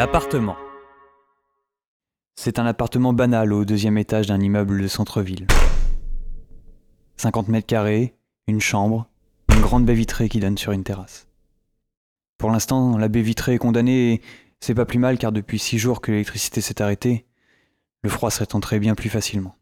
[0.00, 0.56] L'appartement.
[2.34, 5.46] C'est un appartement banal au deuxième étage d'un immeuble de centre-ville.
[7.18, 9.10] 50 mètres carrés, une chambre,
[9.50, 11.28] une grande baie vitrée qui donne sur une terrasse.
[12.38, 14.22] Pour l'instant, la baie vitrée est condamnée et
[14.58, 17.26] c'est pas plus mal car depuis six jours que l'électricité s'est arrêtée,
[18.02, 19.58] le froid serait entré bien plus facilement.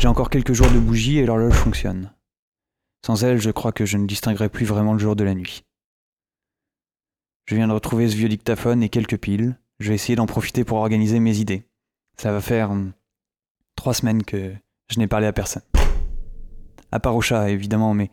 [0.00, 2.12] J'ai encore quelques jours de bougie et l'horloge fonctionne.
[3.06, 5.62] Sans elle, je crois que je ne distinguerai plus vraiment le jour de la nuit.
[7.48, 9.56] Je viens de retrouver ce vieux dictaphone et quelques piles.
[9.80, 11.62] Je vais essayer d'en profiter pour organiser mes idées.
[12.18, 12.92] Ça va faire hum,
[13.74, 14.52] trois semaines que
[14.90, 15.62] je n'ai parlé à personne.
[16.92, 18.10] À part au chat, évidemment, mais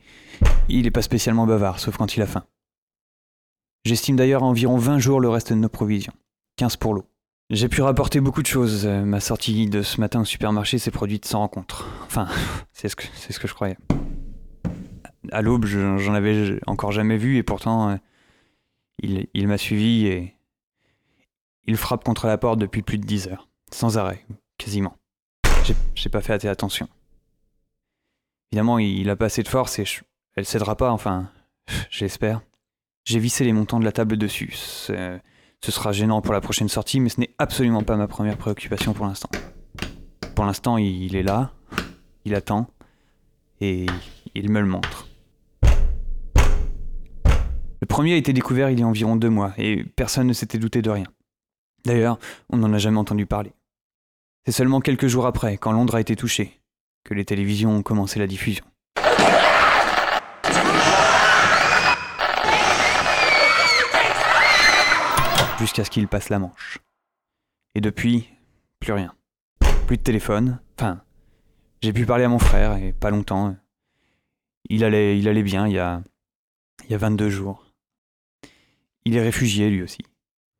[0.69, 2.45] il n'est pas spécialement bavard, sauf quand il a faim.
[3.83, 6.13] J'estime d'ailleurs à environ 20 jours le reste de nos provisions.
[6.55, 7.03] 15 pour l'eau.
[7.49, 8.85] J'ai pu rapporter beaucoup de choses.
[8.85, 11.89] Euh, Ma sortie de ce matin au supermarché s'est produite sans rencontre.
[12.05, 12.29] Enfin,
[12.71, 12.95] c'est ce
[13.29, 13.77] ce que je croyais.
[15.33, 17.95] À l'aube, je- j'en avais encore jamais vu et pourtant, euh,
[18.99, 20.35] il, il m'a suivi et
[21.67, 23.47] il frappe contre la porte depuis plus de 10 heures.
[23.71, 24.25] Sans arrêt,
[24.57, 24.97] quasiment.
[25.95, 26.87] J'ai- pas fait attention.
[28.51, 29.85] Évidemment, il a pas assez de force et
[30.35, 31.31] elle cédera pas, enfin,
[31.89, 32.41] j'espère.
[33.03, 34.51] J'ai vissé les montants de la table dessus.
[34.53, 34.91] Ce
[35.71, 39.07] sera gênant pour la prochaine sortie, mais ce n'est absolument pas ma première préoccupation pour
[39.07, 39.29] l'instant.
[40.35, 41.53] Pour l'instant, il est là,
[42.25, 42.67] il attend,
[43.61, 43.87] et
[44.35, 45.07] il me le montre.
[47.85, 50.57] Le premier a été découvert il y a environ deux mois, et personne ne s'était
[50.57, 51.05] douté de rien.
[51.85, 52.17] D'ailleurs,
[52.49, 53.53] on n'en a jamais entendu parler.
[54.43, 56.59] C'est seulement quelques jours après, quand Londres a été touché,
[57.03, 58.65] que les télévisions ont commencé la diffusion.
[65.59, 66.79] Jusqu'à ce qu'il passe la Manche.
[67.75, 68.27] Et depuis,
[68.79, 69.13] plus rien.
[69.85, 70.59] Plus de téléphone.
[70.79, 71.03] Enfin,
[71.83, 73.55] j'ai pu parler à mon frère, et pas longtemps.
[74.71, 76.01] Il allait, il allait bien il y a,
[76.85, 77.64] il y a 22 jours.
[79.05, 80.01] Il est réfugié lui aussi.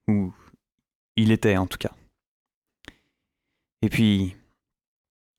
[0.08, 0.34] Ou
[1.16, 1.94] il était en tout cas.
[3.82, 4.36] Et puis,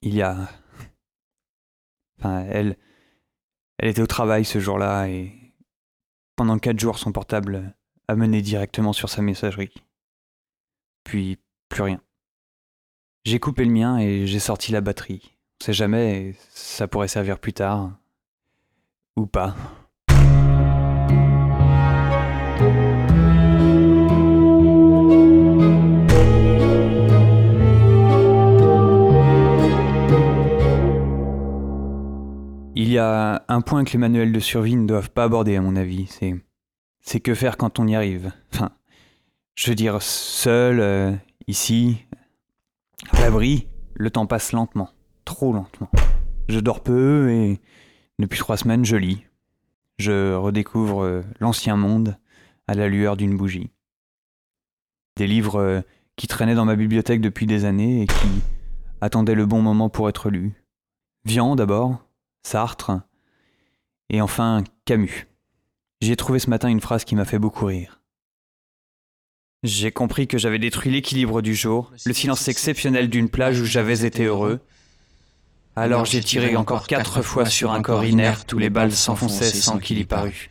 [0.01, 0.49] il y a...
[2.19, 2.77] Enfin, elle...
[3.79, 5.53] Elle était au travail ce jour-là et
[6.35, 7.75] pendant quatre jours son portable
[8.07, 9.73] a mené directement sur sa messagerie.
[11.03, 11.37] Puis
[11.69, 12.01] plus rien.
[13.23, 15.37] J'ai coupé le mien et j'ai sorti la batterie.
[15.61, 17.91] On sait jamais, ça pourrait servir plus tard.
[19.15, 19.55] Ou pas.
[33.47, 36.07] Un point que les manuels de survie ne doivent pas aborder, à mon avis.
[36.07, 36.35] C'est,
[37.01, 38.31] c'est que faire quand on y arrive.
[38.53, 38.71] Enfin,
[39.55, 41.11] je veux dire, seul, euh,
[41.47, 42.05] ici,
[43.11, 44.89] à l'abri, le temps passe lentement.
[45.25, 45.89] Trop lentement.
[46.47, 47.59] Je dors peu et
[48.19, 49.25] depuis trois semaines, je lis.
[49.97, 52.17] Je redécouvre euh, l'ancien monde
[52.67, 53.71] à la lueur d'une bougie.
[55.17, 55.81] Des livres euh,
[56.15, 58.29] qui traînaient dans ma bibliothèque depuis des années et qui
[59.01, 60.53] attendaient le bon moment pour être lus.
[61.25, 62.06] Vian d'abord,
[62.47, 62.91] Sartre,
[64.09, 65.27] et enfin Camus.
[65.99, 67.99] J'ai trouvé ce matin une phrase qui m'a fait beaucoup rire.
[69.63, 74.05] J'ai compris que j'avais détruit l'équilibre du jour, le silence exceptionnel d'une plage où j'avais
[74.05, 74.61] été heureux.
[75.75, 79.77] Alors j'ai tiré encore quatre fois sur un corps inerte où les balles s'enfonçaient sans
[79.77, 80.49] qu'il y parût.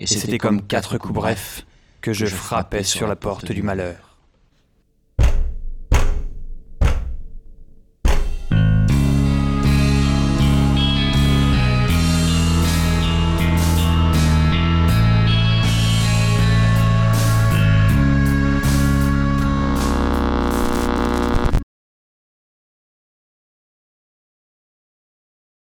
[0.00, 1.64] Et c'était comme quatre coups brefs
[2.00, 4.13] que je frappais sur la porte du malheur.